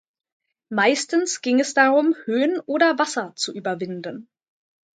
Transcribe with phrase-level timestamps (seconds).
[0.71, 4.27] Meistens ging es darum Höhen oder Wasser zu überwinden.